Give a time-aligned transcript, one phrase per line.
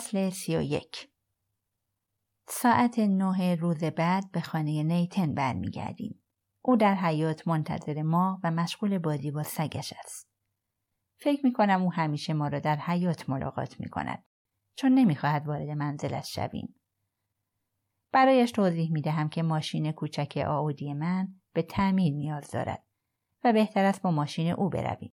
[0.00, 1.10] فصل سی و یک
[2.48, 6.22] ساعت نه روز بعد به خانه نیتن برمیگردیم.
[6.62, 10.30] او در حیات منتظر ما و مشغول بازی با سگش است.
[11.20, 14.24] فکر می کنم او همیشه ما را در حیات ملاقات می کند
[14.76, 16.80] چون نمی‌خواهد وارد منزلش شویم.
[18.12, 22.84] برایش توضیح می دهم که ماشین کوچک آودی من به تعمیر نیاز دارد
[23.44, 25.12] و بهتر است با ماشین او برویم.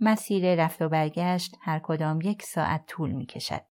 [0.00, 3.66] مسیر رفت و برگشت هر کدام یک ساعت طول می کشد.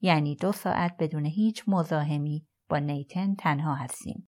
[0.00, 4.28] یعنی دو ساعت بدون هیچ مزاحمی با نیتن تنها هستیم.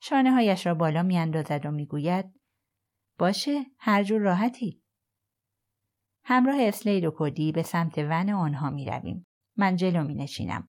[0.00, 2.40] شانه هایش را بالا می اندازد و می گوید
[3.18, 4.82] باشه هر جور راحتی.
[6.24, 9.26] همراه اسلید و کدی به سمت ون آنها می رویم.
[9.56, 10.68] من جلو می نشینم.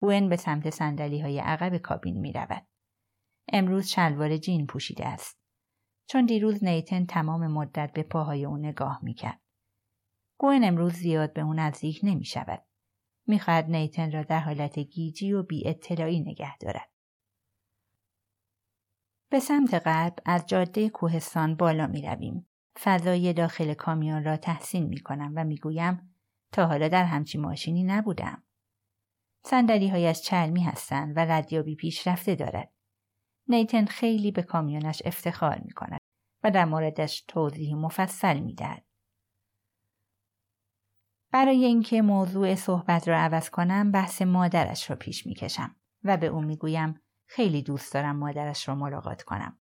[0.00, 2.66] گوین به سمت سندلی های عقب کابین می رود.
[3.52, 5.43] امروز شلوار جین پوشیده است.
[6.06, 9.40] چون دیروز نیتن تمام مدت به پاهای او نگاه می کرد.
[10.38, 12.62] گوین امروز زیاد به او نزدیک نمی شود.
[13.26, 16.88] می‌خواهد نیتن را در حالت گیجی و بی اطلاعی نگه دارد.
[19.28, 22.46] به سمت غرب از جاده کوهستان بالا می رویم.
[22.82, 26.14] فضای داخل کامیون را تحسین می کنم و می گویم
[26.52, 28.42] تا حالا در همچی ماشینی نبودم.
[29.44, 32.72] سندلی هایش چرمی هستند و ردیابی پیشرفته دارد.
[33.48, 36.00] نیتن خیلی به کامیونش افتخار می کند
[36.44, 38.84] و در موردش توضیح مفصل می دهد.
[41.32, 46.26] برای اینکه موضوع صحبت را عوض کنم بحث مادرش را پیش می کشم و به
[46.26, 49.58] او می گویم خیلی دوست دارم مادرش را ملاقات کنم.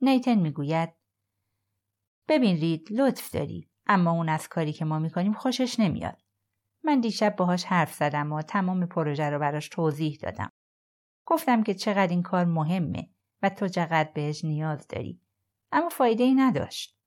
[0.00, 0.92] نیتن می گوید
[2.28, 6.22] ببین رید لطف داری اما اون از کاری که ما می کنیم خوشش نمیاد.
[6.84, 10.52] من دیشب باهاش حرف زدم و تمام پروژه رو براش توضیح دادم.
[11.32, 13.10] گفتم که چقدر این کار مهمه
[13.42, 15.20] و تو چقدر بهش نیاز داری.
[15.72, 16.98] اما فایده ای نداشت.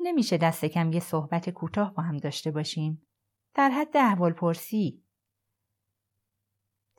[0.00, 3.06] نمیشه دست کم یه صحبت کوتاه با هم داشته باشیم.
[3.54, 5.04] در حد احوال پرسی.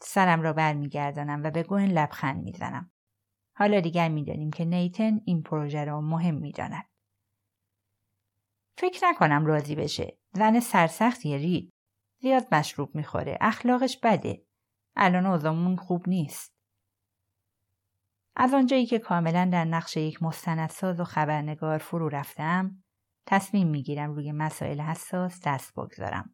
[0.02, 2.92] سرم را برمیگردانم و به گوهن لبخند می‌زنم.
[3.56, 6.90] حالا دیگر می‌دانیم که نیتن این پروژه را مهم می‌داند.
[8.78, 10.18] فکر نکنم راضی بشه.
[10.34, 11.74] زن سرسختی رید.
[12.22, 13.38] زیاد مشروب می‌خوره.
[13.42, 14.49] اخلاقش بده.
[14.96, 16.56] الان اوضامون خوب نیست.
[18.36, 22.84] از آنجایی که کاملا در نقش یک مستندساز و خبرنگار فرو رفتم
[23.26, 26.34] تصمیم می‌گیرم روی مسائل حساس دست بگذارم.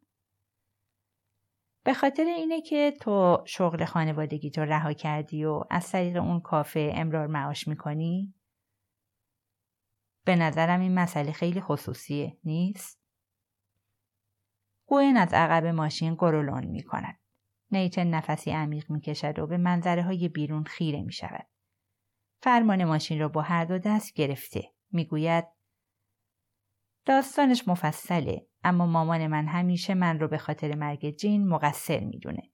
[1.84, 6.92] به خاطر اینه که تو شغل خانوادگی تو رها کردی و از طریق اون کافه
[6.94, 8.34] امرار معاش می‌کنی؟
[10.24, 13.00] به نظرم این مسئله خیلی خصوصیه نیست؟
[14.86, 17.18] گوین از عقب ماشین گرولون می کند.
[17.70, 21.46] نیتن نفسی عمیق می کشد و به منظره های بیرون خیره می شود.
[22.42, 24.72] فرمان ماشین را با هر دو دست گرفته.
[24.92, 25.44] می‌گوید
[27.04, 32.50] داستانش مفصله اما مامان من همیشه من رو به خاطر مرگ جین مقصر می‌دونه.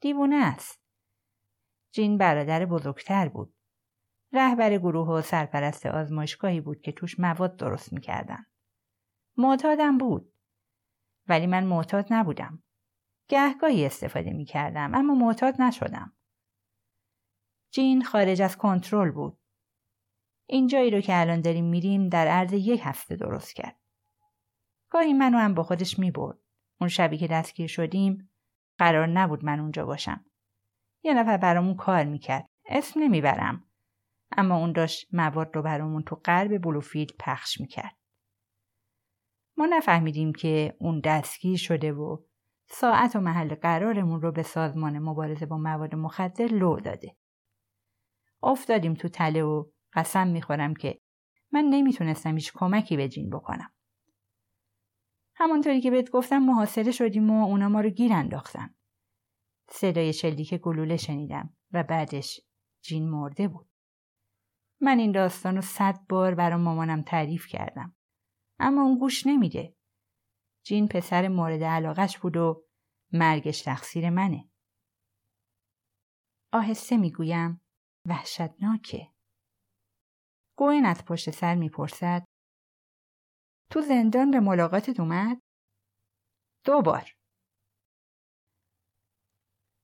[0.00, 0.82] دیوونه است.
[1.92, 3.54] جین برادر بزرگتر بود.
[4.32, 8.46] رهبر گروه و سرپرست آزمایشگاهی بود که توش مواد درست می‌کردن.
[9.36, 10.32] معتادم بود.
[11.28, 12.62] ولی من معتاد نبودم.
[13.28, 16.12] گهگاهی استفاده می‌کردم اما معتاد نشدم.
[17.70, 19.38] جین خارج از کنترل بود.
[20.46, 23.76] این جایی رو که الان داریم میریم در عرض یک هفته درست کرد.
[24.90, 26.38] گاهی منو هم با خودش می‌برد.
[26.80, 28.30] اون شبی که دستگیر شدیم
[28.78, 30.24] قرار نبود من اونجا باشم.
[31.02, 32.48] یه نفر برامون کار می‌کرد.
[32.66, 33.64] اسم نمی‌برم.
[34.36, 37.96] اما اون داشت مواد رو برامون تو قلب بلوفیلد پخش می‌کرد.
[39.56, 42.27] ما نفهمیدیم که اون دستگیر شده و
[42.70, 47.16] ساعت و محل قرارمون رو به سازمان مبارزه با مواد مخدر لو داده.
[48.42, 51.00] افتادیم تو تله و قسم می‌خورم که
[51.52, 53.72] من نمی‌تونستم هیچ کمکی به جین بکنم.
[55.34, 58.74] همانطوری که بهت گفتم محاصره شدیم و اونا ما رو گیر انداختن.
[59.70, 62.40] صدای شلیک گلوله شنیدم و بعدش
[62.82, 63.68] جین مرده بود.
[64.80, 67.96] من این داستان رو صد بار برای مامانم تعریف کردم.
[68.58, 69.74] اما اون گوش نمیده.
[70.62, 72.64] جین پسر مورد علاقش بود و
[73.12, 74.50] مرگش تقصیر منه.
[76.52, 77.60] آهسته می‌گویم
[78.06, 79.08] وحشتناکه.
[80.56, 82.24] گوین از پشت سر می‌پرسد
[83.70, 85.40] تو زندان به ملاقاتت اومد؟
[86.64, 87.14] دو بار.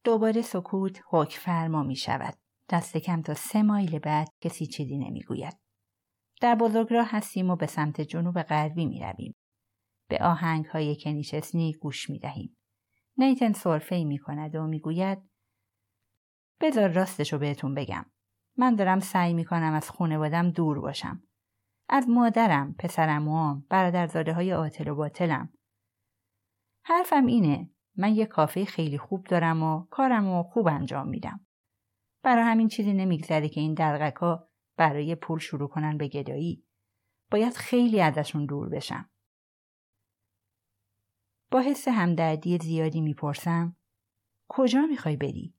[0.04, 2.38] دوباره سکوت حک فرما می شود.
[2.70, 5.58] دست کم تا سه مایل بعد کسی چیزی نمی‌گوید.
[6.40, 9.34] در بزرگراه هستیم و به سمت جنوب غربی می رویم.
[10.08, 12.56] به آهنگ های کنیشسنی گوش می دهیم.
[13.16, 15.18] نیتن صرفه می کند و می گوید
[16.60, 18.06] بذار راستشو بهتون بگم.
[18.56, 21.22] من دارم سعی می کنم از خونوادم دور باشم.
[21.88, 25.52] از مادرم، پسرموام، برادرزاده های آتل و باطلم.
[26.84, 31.46] حرفم اینه من یه کافه خیلی خوب دارم و کارم و خوب انجام میدم.
[32.22, 36.64] برای همین چیزی نمیگذره که این دلغکا برای پول شروع کنن به گدایی.
[37.30, 39.10] باید خیلی ازشون دور بشم.
[41.54, 43.76] با حس همدردی زیادی می‌پرسم
[44.48, 45.54] کجا می‌خوای بری؟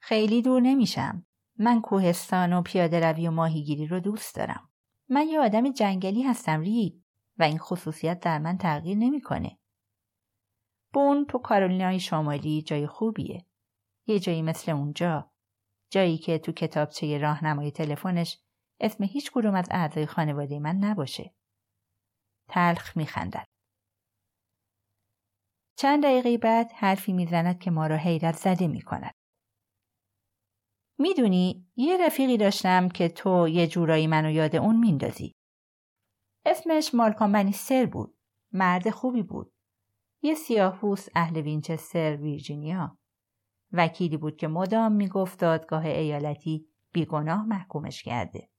[0.00, 1.26] خیلی دور نمیشم.
[1.56, 4.70] من کوهستان و پیاده روی و ماهیگیری رو دوست دارم.
[5.08, 7.04] من یه آدم جنگلی هستم ری
[7.38, 9.58] و این خصوصیت در من تغییر نمی‌کنه.
[10.92, 13.46] بون تو کارولینای شمالی جای خوبیه.
[14.06, 15.30] یه جایی مثل اونجا.
[15.90, 18.38] جایی که تو کتابچه راهنمای تلفنش
[18.80, 21.34] اسم هیچ کدوم از اعضای خانواده من نباشه.
[22.48, 23.57] تلخ میخندد.
[25.80, 29.14] چند دقیقه بعد حرفی می‌زند که ما را حیرت زده می کند.
[30.98, 35.34] می‌دونی یه رفیقی داشتم که تو یه جورایی منو یاد اون میندازی.
[36.46, 38.18] اسمش مالکان بنیستر بود.
[38.52, 39.52] مرد خوبی بود.
[40.22, 42.98] یه سیاهپوس اهل وینچستر ویرجینیا.
[43.72, 48.50] وکیلی بود که مدام می‌گفت دادگاه ایالتی بیگناه محکومش کرده.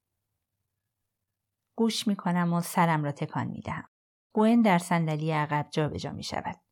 [1.76, 3.88] گوش می‌کنم و سرم را تکان می‌دهم.
[4.32, 6.69] گوین در صندلی عقب جابجا می شود.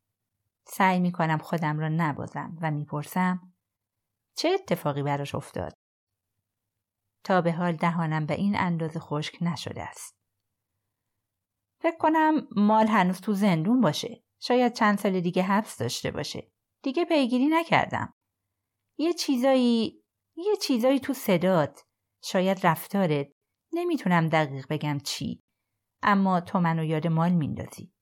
[0.68, 3.52] سعی می کنم خودم را نبازم و می‌پرسم
[4.34, 5.72] چه اتفاقی براش افتاد؟
[7.24, 10.18] تا به حال دهانم به این اندازه خشک نشده است.
[11.80, 14.24] فکر کنم مال هنوز تو زندون باشه.
[14.40, 16.50] شاید چند سال دیگه حبس داشته باشه.
[16.82, 18.14] دیگه پیگیری نکردم.
[18.98, 20.04] یه چیزایی
[20.36, 21.84] یه چیزایی تو صدات
[22.22, 23.28] شاید رفتارت
[23.72, 25.42] نمی‌تونم دقیق بگم چی
[26.02, 27.92] اما تو منو یاد مال میندازی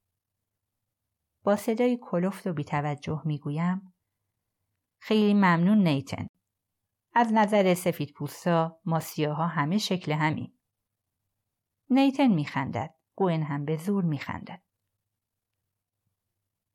[1.47, 3.95] با صدای کلفت و بیتوجه می‌گویم
[4.99, 6.27] خیلی ممنون نیتن.
[7.15, 10.59] از نظر سفید پوستا ما سیاها همه شکل همیم.
[11.91, 12.95] نیتن میخندد.
[13.15, 14.63] گوین هم به زور میخندد.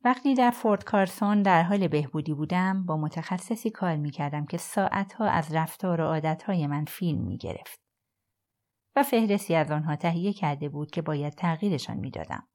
[0.03, 5.55] وقتی در فورت کارسون در حال بهبودی بودم با متخصصی کار می‌کردم که ساعتها از
[5.55, 7.81] رفتار و عادتهای من فیلم می‌گرفت
[8.95, 12.47] و فهرستی از آنها تهیه کرده بود که باید تغییرشان می‌دادم.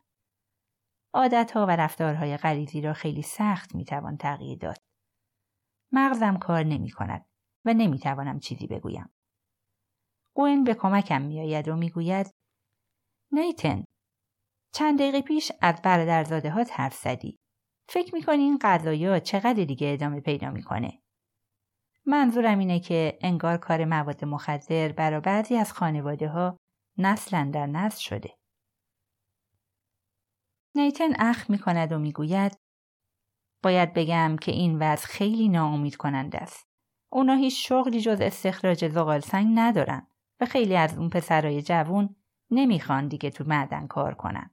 [1.16, 4.76] عادتها و رفتارهای غریزی را خیلی سخت می‌توان تغییر داد.
[5.92, 7.26] مغزم کار نمی کند
[7.64, 9.10] و نمی توانم چیزی بگویم.
[10.34, 12.30] گوین به کمکم می آید و می گوید
[13.32, 13.84] نیتن
[14.72, 17.36] چند دقیقه پیش از برادرزاده ها حرف زدی.
[17.88, 21.02] فکر می‌کنی این قضایا چقدر دیگه ادامه پیدا می‌کنه؟
[22.06, 26.56] منظورم اینه که انگار کار مواد مخدر برا بعضی از خانواده ها
[26.98, 28.34] نسلا در نسل شده.
[30.76, 32.58] نیتن اخ می کند و می‌گوید
[33.62, 36.66] باید بگم که این وضع خیلی ناامید کننده است.
[37.12, 40.06] اونا هیچ شغلی جز استخراج زغال سنگ ندارن
[40.40, 42.16] و خیلی از اون پسرای جوون
[42.50, 44.50] نمی‌خوان دیگه تو معدن کار کنن.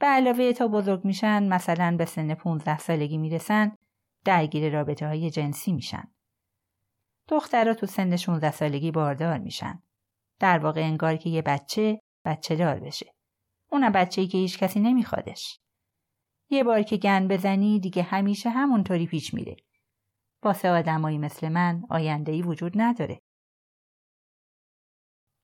[0.00, 3.76] به علاوه تا بزرگ میشن مثلا به سن 15 سالگی می‌رسن
[4.24, 6.12] درگیر رابطه های جنسی میشن.
[7.28, 9.82] دخترها تو سن 16 سالگی باردار میشن.
[10.38, 13.14] در واقع انگار که یه بچه بچه دار بشه.
[13.72, 15.60] اونم بچه‌ای که هیچ کسی نمیخوادش.
[16.50, 19.56] یه بار که گن بزنی دیگه همیشه همونطوری پیش میره.
[20.42, 23.22] واسه آدمایی مثل من آیندهی وجود نداره.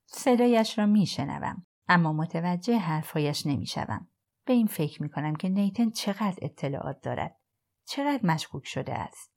[0.06, 4.10] صدایش را میشنوم اما متوجه حرفهایش نمی‌شوم.
[4.46, 7.40] به این فکر می‌کنم که نیتن چقدر اطلاعات دارد.
[7.88, 9.32] چقدر مشکوک شده است.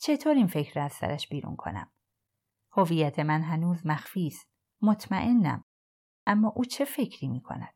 [0.00, 1.92] چطور این فکر را از سرش بیرون کنم؟
[2.72, 4.50] هویت من هنوز مخفی است.
[4.82, 5.64] مطمئنم.
[6.26, 7.74] اما او چه فکری می کند؟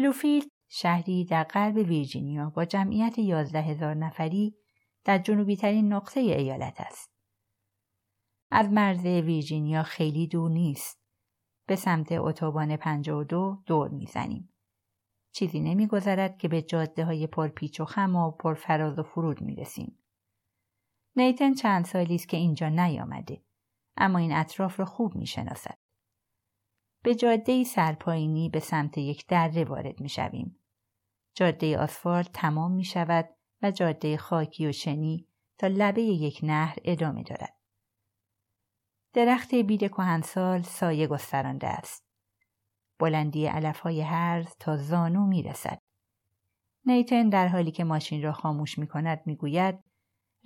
[0.00, 4.56] بلوفیلد شهری در غرب ویرجینیا با جمعیت یازده هزار نفری
[5.04, 7.10] در جنوبی ترین نقطه ایالت است.
[8.50, 11.00] از مرز ویرجینیا خیلی دور نیست.
[11.66, 14.54] به سمت اتوبان 52 دور می‌زنیم.
[15.32, 19.98] چیزی نمیگذرد که به جاده های پرپیچ و خم و پرفراز و فرود می‌رسیم.
[21.16, 23.44] نیتن چند سالی است که اینجا نیامده
[23.96, 25.78] اما این اطراف را خوب می‌شناسد.
[27.02, 30.56] به جاده سرپایینی به سمت یک دره وارد می‌شویم.
[31.34, 33.28] جاده آسفالت تمام می شود
[33.62, 35.26] و جاده خاکی و شنی
[35.58, 37.56] تا لبه یک نهر ادامه دارد.
[39.12, 42.06] درخت بید کهنسال سایه گسترانده است.
[42.98, 45.80] بلندی علفهای هرز تا زانو می رسد.
[46.86, 49.78] نیتن در حالی که ماشین را خاموش می کند می گوید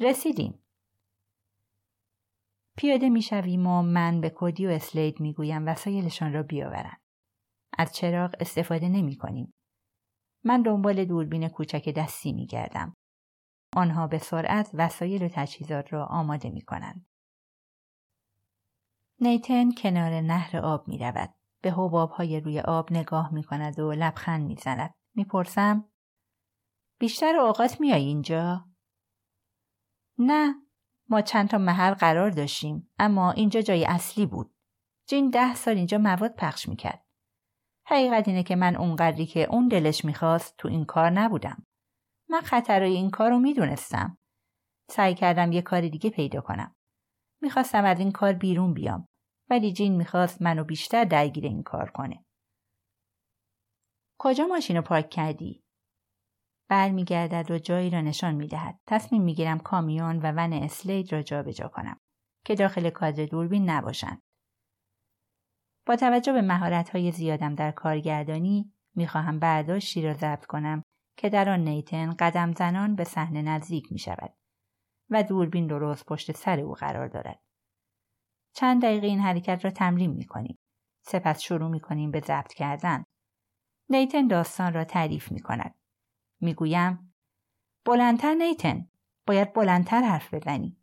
[0.01, 0.64] رسیدیم.
[2.77, 7.01] پیاده می شویم و من به کودی و اسلید می گویم وسایلشان را بیاورند.
[7.79, 9.55] از چراغ استفاده نمی کنیم.
[10.45, 12.97] من دنبال دوربین کوچک دستی می گردم.
[13.77, 17.07] آنها به سرعت وسایل و تجهیزات را آماده می کنند.
[19.21, 21.35] نیتن کنار نهر آب می رود.
[21.63, 24.95] به حباب های روی آب نگاه می کند و لبخند می زند.
[25.15, 25.89] می‌پرسم
[26.99, 28.69] بیشتر اوقات میای اینجا؟
[30.19, 30.55] نه
[31.09, 34.55] ما چند تا محل قرار داشتیم اما اینجا جای اصلی بود.
[35.09, 37.05] جین ده سال اینجا مواد پخش می‌کرد.
[37.87, 41.67] حقیقت اینه که من اونقدری که اون دلش می‌خواست تو این کار نبودم.
[42.29, 44.19] من خطرهای این کار رو می‌دونستم.
[44.91, 46.75] سعی کردم یه کار دیگه پیدا کنم.
[47.43, 49.09] می‌خواستم از این کار بیرون بیام
[49.51, 52.25] ولی جین می‌خواست منو بیشتر درگیر این کار کنه.
[54.19, 55.64] کجا ماشین رو پارک کردی؟
[56.69, 58.81] برمیگردد و جایی را نشان می‌دهد.
[58.87, 62.01] تصمیم می‌گیرم کامیون و ون اسلید را جابجا کنم
[62.45, 64.23] که داخل کادر دوربین نباشند.
[65.87, 70.83] با توجه به مهارت های زیادم در کارگردانی می‌خواهم برداشتی را ضبط کنم
[71.17, 74.35] که در آن نیتن قدم زنان به صحنه نزدیک می شود
[75.11, 77.41] و دوربین درست پشت سر او قرار دارد.
[78.55, 80.59] چند دقیقه این حرکت را تمرین می کنیم.
[81.03, 83.05] سپس شروع می کنیم به ضبط کردن.
[83.89, 85.75] نیتن داستان را تعریف می کند.
[86.45, 87.15] می گویم
[87.85, 88.89] بلندتر نیتن.
[89.27, 90.77] باید بلندتر حرف بزنی.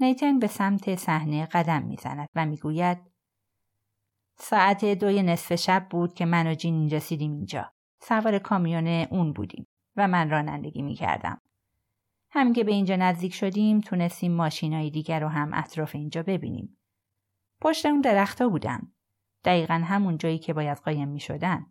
[0.00, 2.98] نیتن به سمت صحنه قدم می‌زند و می‌گوید
[4.36, 7.72] ساعت دوی نصف شب بود که من و جین رسیدیم اینجا.
[8.00, 11.40] سوار کامیون اون بودیم و من رانندگی می کردم.
[12.30, 16.78] همین که به اینجا نزدیک شدیم تونستیم ماشینای دیگر رو هم اطراف اینجا ببینیم.
[17.60, 18.92] پشت اون درختها بودن.
[19.44, 21.66] دقیقا همون جایی که باید قایم می شدن.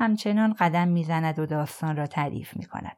[0.00, 2.96] همچنان قدم می‌زند و داستان را تعریف می کند.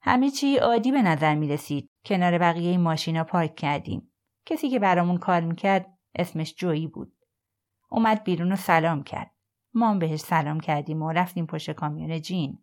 [0.00, 1.90] همه چی عادی به نظر می رسید.
[2.04, 4.12] کنار بقیه ماشینا پارک کردیم.
[4.46, 7.16] کسی که برامون کار می‌کرد اسمش جویی بود.
[7.88, 9.34] اومد بیرون و سلام کرد.
[9.74, 12.58] ما هم بهش سلام کردیم و رفتیم پشت کامیون جین.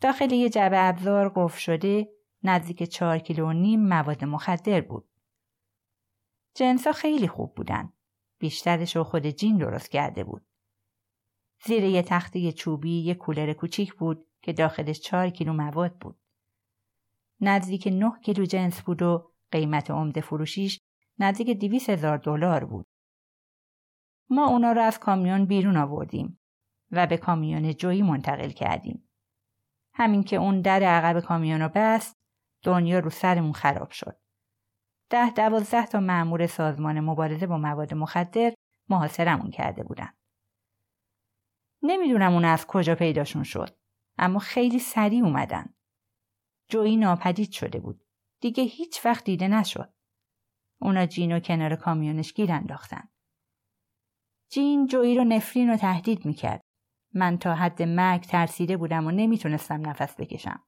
[0.00, 2.08] داخل یه جبه ابزار قفل شده
[2.42, 5.08] نزدیک چهار کیلو و نیم مواد مخدر بود.
[6.54, 7.92] جنسا خیلی خوب بودن.
[8.38, 10.46] بیشترش رو خود جین درست کرده بود.
[11.64, 16.18] زیر یه تخته چوبی یه کولر کوچیک بود که داخلش چهار کیلو مواد بود.
[17.40, 20.80] نزدیک نه کیلو جنس بود و قیمت عمده فروشیش
[21.18, 22.86] نزدیک دیویس هزار دلار بود.
[24.30, 26.40] ما اونا رو از کامیون بیرون آوردیم
[26.90, 29.08] و به کامیون جویی منتقل کردیم.
[29.94, 32.16] همین که اون در عقب کامیون رو بست
[32.62, 34.16] دنیا رو سرمون خراب شد.
[35.10, 38.54] ده دوازده تا معمور سازمان مبارزه با مواد مخدر
[38.88, 40.12] محاصرمون کرده بودن.
[41.86, 43.78] نمی‌دونم اون از کجا پیداشون شد
[44.18, 45.74] اما خیلی سریع اومدن.
[46.68, 48.04] جویی ناپدید شده بود.
[48.40, 49.92] دیگه هیچ وقت دیده نشد.
[50.80, 53.08] اونا جین و کنار کامیونش گیر انداختن.
[54.50, 56.60] جین جویی رو نفرین و تهدید می‌کرد.
[57.14, 60.66] من تا حد مرگ ترسیده بودم و نمی‌تونستم نفس بکشم.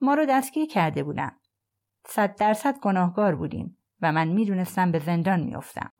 [0.00, 1.40] ما رو دستگیر کرده بودن.
[2.06, 5.92] صد درصد گناهگار بودیم و من می‌دونستم به زندان میافتم.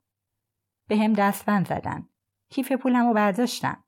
[0.87, 2.09] به هم دستبند زدن.
[2.49, 3.83] کیف پولم رو برداشتن.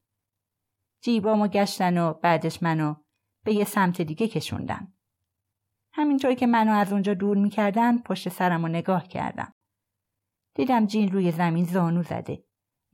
[1.01, 2.95] جیبامو گشتن و بعدش منو
[3.43, 4.93] به یه سمت دیگه کشوندن.
[5.93, 9.53] همینطور که منو از اونجا دور می‌کردن پشت سرم رو نگاه کردم.
[10.55, 12.43] دیدم جین روی زمین زانو زده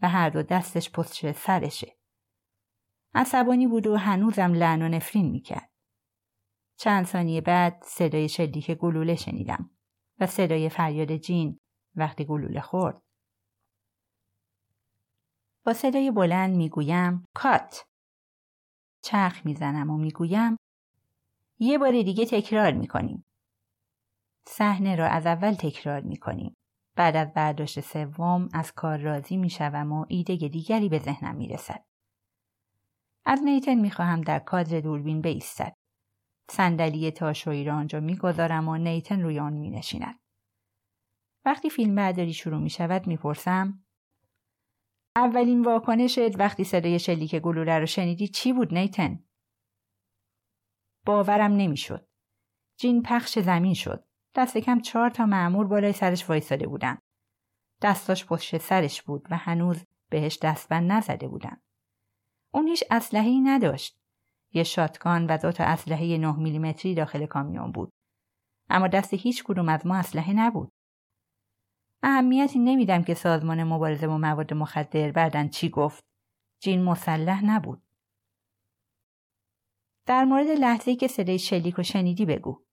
[0.01, 1.97] و هر دو دستش پشت سرشه.
[3.15, 5.71] عصبانی بود و هنوزم لعن و نفرین می‌کرد.
[6.77, 9.69] چند ثانیه بعد صدای شلیک گلوله شنیدم
[10.19, 11.59] و صدای فریاد جین
[11.95, 13.01] وقتی گلوله خورد.
[15.65, 17.85] با صدای بلند می‌گویم کات.
[19.01, 20.57] چرخ می‌زنم و می‌گویم
[21.59, 23.25] یه بار دیگه تکرار می‌کنیم.
[24.47, 26.55] صحنه را از اول تکرار می‌کنیم.
[26.95, 31.83] بعد از برداشت سوم از کار راضی می‌شوم و ایده دیگری به ذهنم می‌رسد.
[33.25, 35.75] از نیتن می‌خواهم در کادر دوربین بایستد.
[36.49, 40.19] صندلی تاشویی را آنجا می‌گذارم و نیتن روی آن مینشیند.
[41.45, 43.82] وقتی فیلم برداری شروع می شود می‌پرسم
[45.15, 49.23] اولین واکنشت وقتی صدای شلیک گلوله رو شنیدی چی بود نیتن؟
[51.05, 52.07] باورم نمی‌شد.
[52.77, 54.05] جین پخش زمین شد.
[54.35, 56.97] دست کم چهار تا معمور بالای سرش وایساده بودن.
[57.81, 61.61] دستاش پشت سرش بود و هنوز بهش دستبند نزده بودن.
[62.53, 63.99] اون هیچ اسلحه‌ای نداشت.
[64.53, 67.93] یه شاتگان و دو تا اسلحه 9 میلیمتری داخل کامیون بود.
[68.69, 70.72] اما دست هیچ کدوم از ما اسلحه نبود.
[72.03, 76.05] اهمیتی نمیدم که سازمان مبارزه با مواد مخدر بعدن چی گفت.
[76.59, 77.83] جین مسلح نبود.
[80.05, 82.63] در مورد لحظه که صدای شلیک و شنیدی بگو.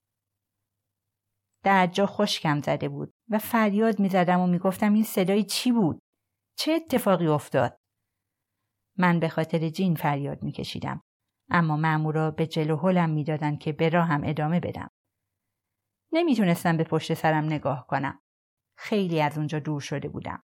[1.64, 5.72] در جا خشکم زده بود و فریاد می زدم و می گفتم این صدای چی
[5.72, 6.02] بود؟
[6.58, 7.80] چه اتفاقی افتاد؟
[8.98, 11.02] من به خاطر جین فریاد می کشیدم.
[11.50, 14.90] اما مامورا به جلو هلم می‌دادند که به راهم ادامه بدم.
[16.12, 18.22] نمی‌تونستم به پشت سرم نگاه کنم.
[18.82, 20.42] خیلی از اونجا دور شده بودم.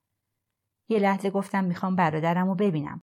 [0.90, 3.02] یه لحظه گفتم می‌خوام برادرم رو ببینم.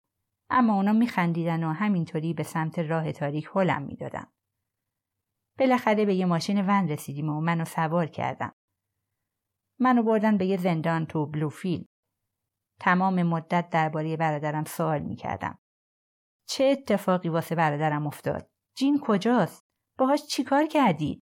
[0.50, 4.26] اما اونا میخندیدن و همینطوری به سمت راه تاریک هلم می‌دادن.
[5.58, 8.52] بالاخره به یه ماشین ون رسیدیم و منو سوار کردم.
[9.80, 11.86] منو بردن به یه زندان تو بلوفیل.
[12.80, 15.58] تمام مدت درباره برادرم سوال می‌کردم.
[16.48, 19.62] چه اتفاقی واسه برادرم افتاد؟ جین کجاست؟
[19.98, 21.22] باهاش چیکار کردی؟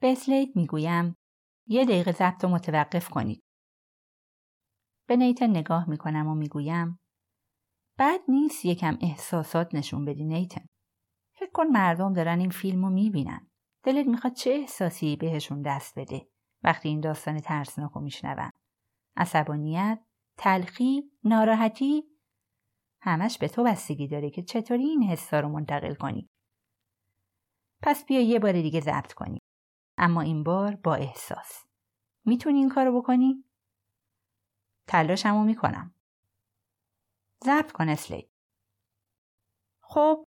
[0.00, 1.16] به اسلیت می‌گویم
[1.66, 3.42] یه دقیقه ضبط رو متوقف کنید.
[5.08, 7.00] به نیتن نگاه می‌کنم و می‌گویم
[7.98, 10.66] بد نیست یکم احساسات نشون بدی نیتن.
[11.34, 13.50] فکر کن مردم دارن این فیلم رو می‌بینن.
[13.82, 16.28] دلت می‌خواد چه احساسی بهشون دست بده
[16.62, 18.50] وقتی این داستان ترسناک رو میشنون.
[19.16, 20.00] عصبانیت،
[20.36, 22.04] تلخی، ناراحتی
[23.00, 26.28] همش به تو بستگی داره که چطوری این حسا رو منتقل کنی.
[27.82, 29.37] پس بیا یه بار دیگه ضبط کنی.
[29.98, 31.64] اما این بار با احساس.
[32.24, 33.44] می‌تونی این کارو بکنی؟
[34.86, 35.94] تلاشمو می‌کنم.
[37.44, 38.30] ضبط کن اسلی.
[39.80, 40.24] خب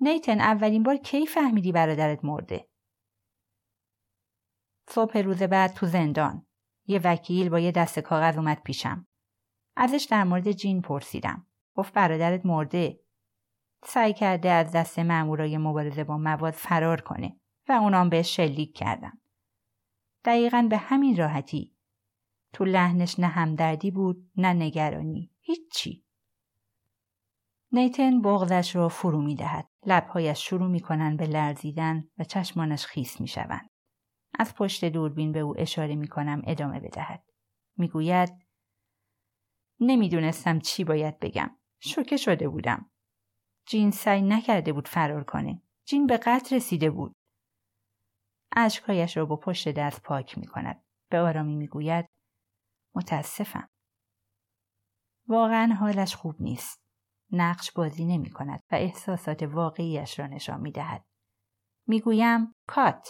[0.00, 2.68] نیتن اولین بار کی فهمیدی برادرت مرده؟
[4.88, 6.46] صبح روز بعد تو زندان.
[6.86, 9.06] یه وکیل با یه دست کاغذ اومد پیشم.
[9.76, 11.46] ازش در مورد جین پرسیدم.
[11.74, 13.00] گفت برادرت مرده.
[13.84, 19.12] سعی کرده از دست مامورای مبارزه با مواد فرار کنه و اونام بهش شلیک کردن.
[20.24, 21.76] دقیقا به همین راحتی.
[22.52, 25.30] تو لحنش نه همدردی بود نه نگرانی.
[25.40, 26.04] هیچی.
[27.72, 29.68] نیتن بغزش رو فرو می دهد.
[29.86, 33.70] لبهایش شروع می کنن به لرزیدن و چشمانش خیس می شوند.
[34.38, 37.24] از پشت دوربین به او اشاره می کنم ادامه بدهد.
[37.76, 38.48] می گوید
[39.80, 41.56] نمی‌دونستم چی باید بگم.
[41.80, 42.90] شوکه شده بودم.
[43.66, 45.62] جین سعی نکرده بود فرار کنه.
[45.84, 47.17] جین به قتل رسیده بود.
[48.56, 50.84] اشکهایش را با پشت دست پاک می کند.
[51.10, 52.08] به آرامی می گوید
[52.94, 53.68] متاسفم.
[55.28, 56.82] واقعا حالش خوب نیست.
[57.32, 61.04] نقش بازی نمی کند و احساسات واقعیش را نشان می دهد.
[61.86, 63.08] می گویم کات.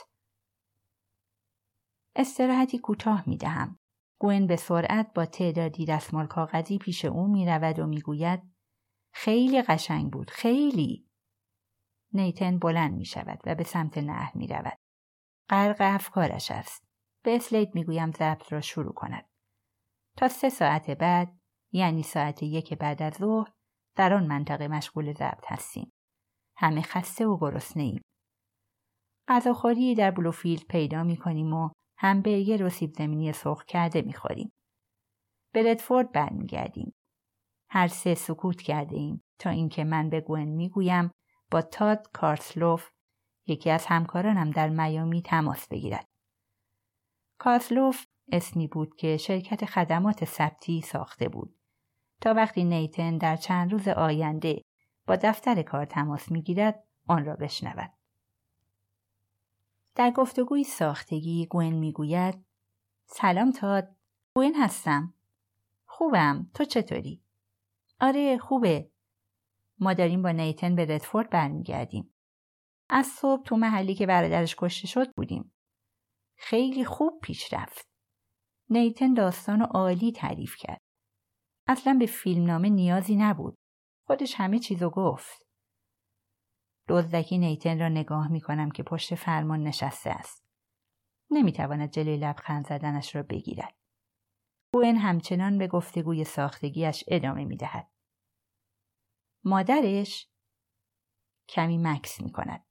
[2.16, 3.78] استراحتی کوتاه می دهم.
[4.20, 8.42] گوین به سرعت با تعدادی دستمال کاغذی پیش او می رود و می گوید
[9.12, 10.30] خیلی قشنگ بود.
[10.30, 11.08] خیلی.
[12.12, 14.78] نیتن بلند می شود و به سمت نهر می رود.
[15.50, 16.88] غرق افکارش است.
[17.22, 19.28] به اسلیت می گویم ضبط را شروع کند.
[20.16, 21.38] تا سه ساعت بعد
[21.72, 23.52] یعنی ساعت یک بعد از ظهر
[23.96, 25.92] در آن منطقه مشغول ضبط هستیم.
[26.56, 28.02] همه خسته و گرسنه ایم.
[29.28, 34.52] غذاخوری در بلوفیلد پیدا می کنیم و همبرگر و سیب زمینی سرخ کرده می خوریم.
[35.52, 36.94] به ردفورد برمیگردیم.
[37.70, 41.10] هر سه سکوت کرده ایم تا اینکه من به گون می‌گویم
[41.50, 42.90] با تاد کارسلوف
[43.48, 46.08] یکی از همکارانم در میامی تماس بگیرد.
[47.38, 51.54] کارسلوف اسمی بود که شرکت خدمات ثبتی ساخته بود.
[52.20, 54.62] تا وقتی نیتن در چند روز آینده
[55.06, 57.92] با دفتر کار تماس می‌گیرد آن را بشنود.
[59.94, 62.44] در گفتگوی ساختگی گوین می‌گوید
[63.06, 63.96] سلام تاد.
[64.34, 65.14] گوین هستم.
[65.86, 66.50] خوبم.
[66.54, 67.22] تو چطوری؟
[68.00, 68.90] آره خوبه.
[69.78, 72.14] ما داریم با نیتن به ردفورد برمیگردیم.
[72.90, 75.52] از صبح تو محلی که برادرش کشته شد بودیم
[76.36, 77.88] خیلی خوب پیش رفت
[78.70, 80.80] نیتن داستان عالی تعریف کرد
[81.66, 83.58] اصلا به فیلمنامه نیازی نبود
[84.06, 85.48] خودش همه چیزو گفت
[86.88, 90.44] دزدکی نیتن را نگاه می کنم که پشت فرمان نشسته است.
[91.30, 93.74] نمی تواند جلوی لبخند زدنش را بگیرد.
[94.74, 97.88] این همچنان به گفتگوی ساختگیش ادامه می دهد.
[99.44, 100.28] مادرش
[101.48, 102.67] کمی مکس می کند.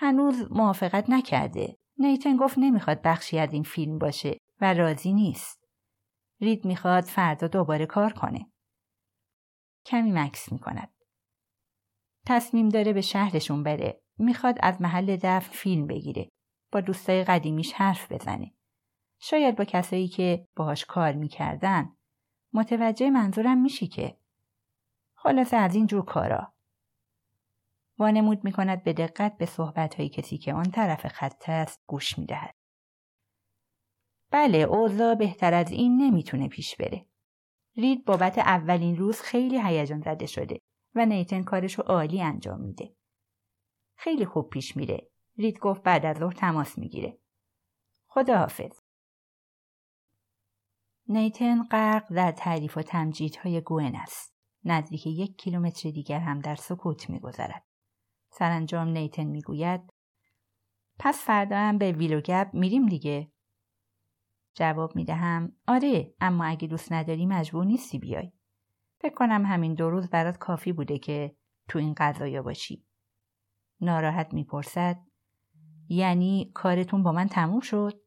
[0.00, 1.78] هنوز موافقت نکرده.
[1.98, 5.68] نیتن گفت نمی‌خواد بخشی از این فیلم باشه و راضی نیست.
[6.40, 8.46] رید می‌خواد فردا دوباره کار کنه.
[9.86, 10.90] کمی مکس می کند.
[12.26, 14.00] تصمیم داره به شهرشون بره.
[14.18, 16.28] می‌خواد از محل دفن فیلم بگیره.
[16.72, 18.54] با دوستای قدیمیش حرف بزنه.
[19.18, 21.96] شاید با کسایی که باهاش کار می‌کردن.
[22.52, 24.18] متوجه منظورم میشی که.
[25.14, 26.52] خلاصه از این جور کارا.
[27.98, 32.54] وانمود می‌کند به دقت به صحبت کسی که آن طرف خط است گوش می‌دهد.
[34.30, 37.06] بله اوضاع بهتر از این نمی‌تونه پیش بره.
[37.76, 40.58] رید بابت اولین روز خیلی هیجان زده شده.
[40.94, 42.94] و نیتن کارشو عالی انجام میده.
[43.96, 45.10] خیلی خوب پیش میره.
[45.36, 47.18] رید گفت بعد از ظهر تماس می‌گیره.
[48.06, 48.80] خداحافظ.
[51.08, 54.34] نیتن غرق در تعریف و تمجیدهای گوین است.
[54.64, 57.67] نزدیک یک کیلومتر دیگر هم در سکوت میگذرد.
[58.30, 59.80] سرانجام نیتن می‌گوید
[60.98, 63.32] پس فردا هم به ویلوگب میریم دیگه.
[64.54, 68.32] جواب می دهم آره اما اگه دوست نداری مجبور نیستی بیای.
[69.00, 71.36] فکر کنم همین دو روز برات کافی بوده که
[71.68, 72.84] تو این قضایا باشی.
[73.80, 74.98] ناراحت می‌پرسد
[75.88, 78.00] یعنی کارتون با من تموم شد؟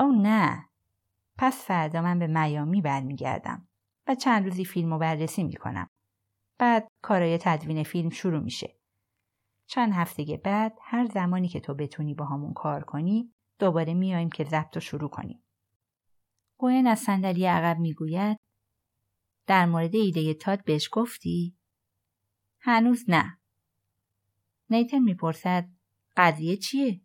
[0.00, 0.64] او نه.
[1.38, 3.68] پس فردا من به میامی برمیگردم
[4.06, 5.90] و چند روزی فیلم رو بررسی می‌کنم.
[6.62, 8.76] بعد کارای تدوین فیلم شروع میشه.
[9.66, 14.44] چند هفته بعد هر زمانی که تو بتونی با همون کار کنی دوباره میاییم که
[14.44, 15.44] ضبط رو شروع کنیم.
[16.58, 18.38] گوین از صندلی عقب می‌گوید
[19.46, 21.56] در مورد ایده تاد بهش گفتی؟
[22.60, 23.38] هنوز نه.
[24.70, 25.68] نیتن می‌پرسد
[26.16, 27.00] قضیه چیه؟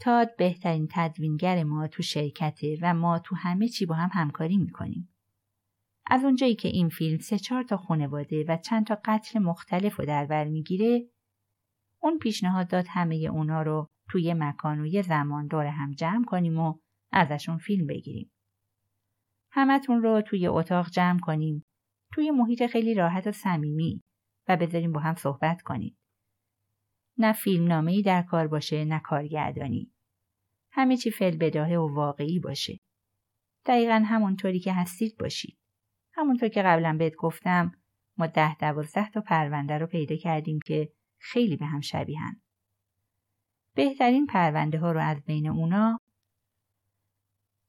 [0.00, 5.14] تاد بهترین تدوینگر ما تو شرکته و ما تو همه چی با هم همکاری می‌کنیم.
[6.10, 10.06] از اونجایی که این فیلم سه چهار تا خانواده و چند تا قتل مختلف رو
[10.06, 11.08] در بر می‌گیره
[12.02, 16.58] اون پیشنهاد داد همه اونا رو توی مکان و یه زمان دور هم جمع کنیم
[16.58, 16.78] و
[17.12, 18.30] ازشون فیلم بگیریم.
[19.52, 21.64] همتون رو توی اتاق جمع کنیم
[22.12, 24.02] توی محیط خیلی راحت و صمیمی
[24.48, 25.96] و بذاریم با هم صحبت کنید.
[27.18, 29.92] نه فیلم ای در کار باشه نه کارگردانی.
[30.72, 32.78] همه چی فل بداهه و واقعی باشه.
[33.66, 35.59] دقیقا همونطوری که هستید باشید.
[36.20, 37.72] همونطور که قبلا بهت گفتم
[38.18, 42.40] ما ده دوازده تا پرونده رو پیدا کردیم که خیلی به هم شبیهن.
[43.74, 46.00] بهترین پرونده ها رو از بین اونا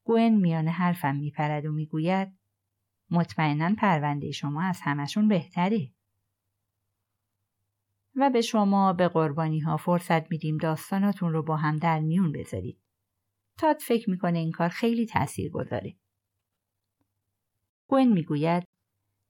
[0.03, 2.39] گوین میان حرفم میپرد و می‌گوید
[3.11, 5.91] مطمئنا پرونده شما از همشون بهتره.
[8.15, 12.81] و به شما به قربانی ها فرصت میدیم داستاناتون رو با هم در میون بذارید.
[13.57, 16.00] تاد فکر می‌کنه این کار خیلی تأثیر گذاره.
[17.91, 18.63] گوین می‌گوید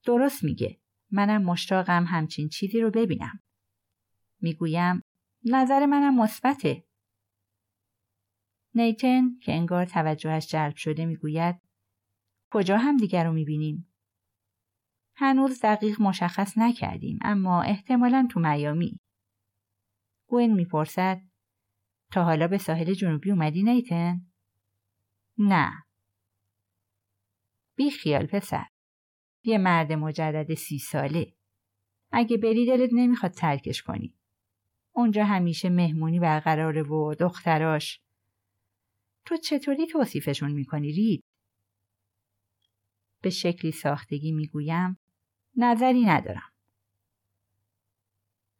[0.04, 3.40] درست میگه منم مشتاقم همچین چیزی رو ببینم.
[4.40, 5.02] می‌گویم
[5.44, 6.84] نظر منم مثبته.
[8.74, 11.60] نیتن که انگار توجهش جلب شده می‌گوید
[12.50, 13.94] کجا هم دیگر رو می‌بینیم؟
[15.16, 19.00] هنوز دقیق مشخص نکردیم اما احتمالا تو میامی.
[20.28, 21.20] گوین می‌پرسد
[22.12, 24.20] تا حالا به ساحل جنوبی اومدی نیتن؟
[25.38, 25.81] نه.
[27.76, 28.66] بی خیال پسر.
[29.44, 31.32] یه مرد مجرد سی ساله.
[32.12, 34.14] اگه بری دلت نمی‌خواد ترکش کنی.
[34.92, 38.00] اونجا همیشه مهمونی برقراره و دختراش.
[39.24, 41.24] تو چطوری توصیفشون می‌کنی رید؟
[43.22, 44.98] به شکلی ساختگی می‌گویم
[45.56, 46.52] نظری ندارم.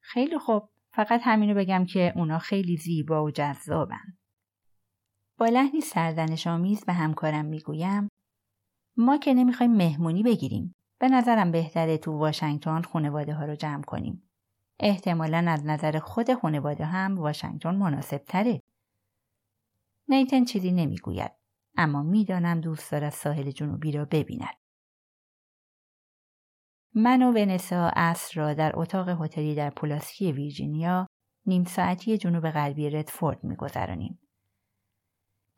[0.01, 4.19] خیلی خوب فقط همینو بگم که اونا خیلی زیبا و جذابن.
[5.39, 8.09] با لحنی سردنش آمیز به همکارم می‌گویم
[8.97, 10.75] ما که نمی‌خوایم مهمونی بگیریم.
[10.99, 14.31] به نظرم بهتره تو واشنگتن خانواده ها رو جمع کنیم.
[14.81, 18.63] احتمالا از نظر خود خانواده هم واشنگتن مناسب تره.
[20.09, 21.33] نیتن چیزی نمی‌گوید
[21.77, 24.55] اما می‌دانم دوست دارد ساحل جنوبی را ببیند.
[26.95, 31.07] من و ونسا اصر را در اتاق هتلی در پولاسکی ویرجینیا
[31.47, 34.19] نیم ساعتی جنوب غربی ردفورد میگذرانیم.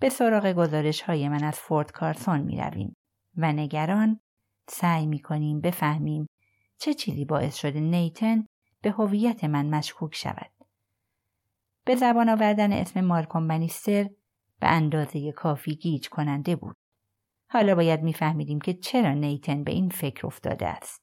[0.00, 2.96] به سراغ گزارش های من از فورد کارسون می رویم
[3.36, 4.20] و نگران
[4.68, 6.26] سعی می کنیم بفهمیم
[6.78, 8.46] چه چیزی باعث شده نیتن
[8.80, 10.50] به هویت من مشکوک شود.
[11.84, 14.04] به زبان آوردن اسم مارکوم بنیستر
[14.60, 16.76] به اندازه کافی گیج کننده بود.
[17.50, 21.02] حالا باید میفهمیدیم که چرا نیتن به این فکر افتاده است.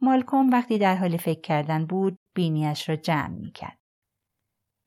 [0.00, 3.78] مالکوم وقتی در حال فکر کردن بود بینیش را جمع می کرد.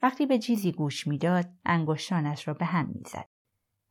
[0.02, 3.30] وقتی به چیزی گوش می‌داد انگشتانش را به هم می‌زد.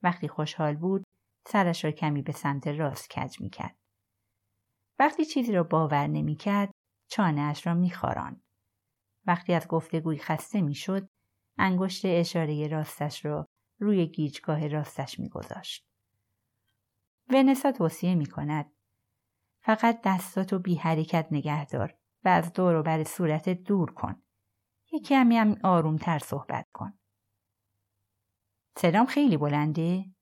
[0.03, 1.07] وقتی خوشحال بود
[1.47, 3.77] سرش را کمی به سمت راست کج می کرد.
[4.99, 6.71] وقتی چیزی را باور نمی کرد
[7.09, 7.93] چانهاش را می
[9.27, 11.09] وقتی از گفتگوی خسته می شد
[11.59, 13.47] انگشت اشاره راستش را
[13.79, 15.87] روی گیجگاه راستش می گذاشت.
[17.29, 18.73] ونسا توصیه می کند
[19.61, 24.23] فقط دستاتو بی حرکت نگه دار و از دور و بر صورت دور کن.
[24.93, 26.99] یکی کمی هم آرومتر صحبت کن.
[28.77, 30.14] صدام خیلی بلنده؟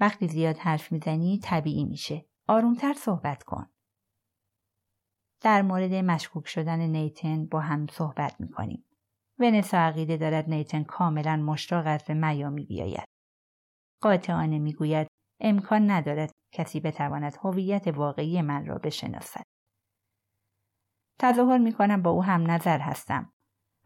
[0.00, 2.26] وقتی زیاد حرف می‌زنی طبیعی میشه.
[2.48, 3.70] آرومتر صحبت کن.
[5.40, 8.84] در مورد مشکوک شدن نیتن با هم صحبت می‌کنیم.
[9.38, 13.04] ونسا عقیده دارد نیتن کاملا مشتاق است به میامی بیاید.
[14.02, 15.06] قاطعانه می‌گوید
[15.40, 19.42] امکان ندارد کسی بتواند هویت واقعی من را بشناسد.
[21.18, 23.32] تظاهر می کنم با او هم نظر هستم.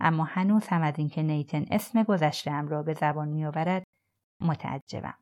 [0.00, 3.84] اما هنوز هم از اینکه نیتن اسم گذشتم را به زبان می آورد
[4.40, 5.18] متعجبم.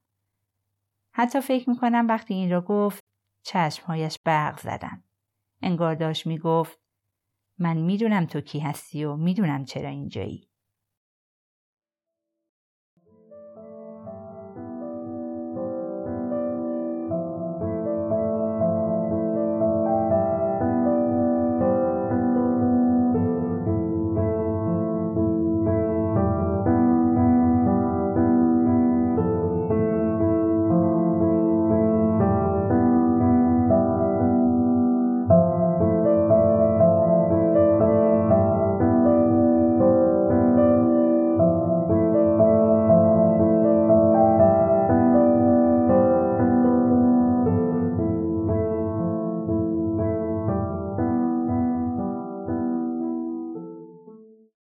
[1.19, 3.05] حتی فکر می کنم وقتی این را گفت
[3.43, 5.03] چشمهایش برق زدن.
[5.63, 6.79] انگار داشت می گفت
[7.59, 10.48] من می‌دونم تو کی هستی و می‌دونم چرا اینجایی.